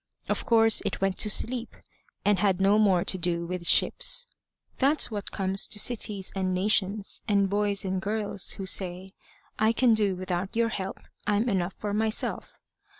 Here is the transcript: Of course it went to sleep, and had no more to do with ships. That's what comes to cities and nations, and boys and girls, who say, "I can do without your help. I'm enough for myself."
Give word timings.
Of 0.27 0.47
course 0.47 0.81
it 0.83 0.99
went 0.99 1.19
to 1.19 1.29
sleep, 1.29 1.75
and 2.25 2.39
had 2.39 2.59
no 2.59 2.79
more 2.79 3.03
to 3.03 3.17
do 3.19 3.45
with 3.45 3.67
ships. 3.67 4.25
That's 4.77 5.11
what 5.11 5.29
comes 5.29 5.67
to 5.67 5.77
cities 5.77 6.31
and 6.35 6.55
nations, 6.55 7.21
and 7.27 7.47
boys 7.47 7.85
and 7.85 8.01
girls, 8.01 8.53
who 8.53 8.65
say, 8.65 9.13
"I 9.59 9.71
can 9.73 9.93
do 9.93 10.15
without 10.15 10.55
your 10.55 10.69
help. 10.69 11.01
I'm 11.27 11.47
enough 11.47 11.75
for 11.77 11.93
myself." 11.93 12.55